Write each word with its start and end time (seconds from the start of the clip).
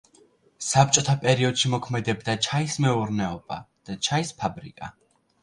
საბჭოთა 0.67 1.13
პერიოდში 1.25 1.71
მოქმედებდა 1.73 2.35
ჩაის 2.47 2.79
მეურნეობა 2.87 3.61
და 3.91 3.99
ჩაის 4.09 4.35
ფაბრიკა. 4.43 4.93